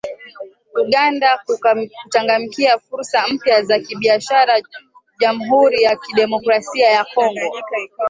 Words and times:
Uganda 0.81 1.39
kuchangamkia 2.03 2.79
fursa 2.79 3.25
mpya 3.27 3.61
za 3.63 3.79
kibiashara 3.79 4.61
Jamhuri 5.19 5.81
ya 5.83 5.95
Kidemocrasia 5.95 6.89
ya 6.91 7.03
Kongo 7.05 7.53